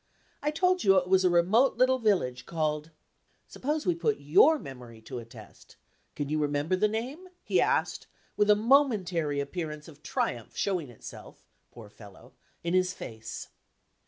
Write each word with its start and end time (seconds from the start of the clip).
I 0.41 0.49
told 0.49 0.83
you 0.83 0.97
it 0.97 1.07
was 1.07 1.23
a 1.23 1.29
remote 1.29 1.75
little 1.77 1.99
village, 1.99 2.47
called 2.47 2.89
Suppose 3.47 3.85
we 3.85 3.93
put 3.93 4.17
your 4.19 4.57
memory 4.57 4.99
to 5.01 5.19
a 5.19 5.25
test? 5.25 5.75
Can 6.15 6.27
you 6.27 6.39
remember 6.39 6.75
the 6.75 6.87
name?" 6.87 7.27
he 7.43 7.61
asked, 7.61 8.07
with 8.35 8.49
a 8.49 8.55
momentary 8.55 9.39
appearance 9.39 9.87
of 9.87 10.01
triumph 10.01 10.57
showing 10.57 10.89
itself, 10.89 11.45
poor 11.69 11.87
fellow, 11.91 12.33
in 12.63 12.73
his 12.73 12.95
face. 12.95 13.49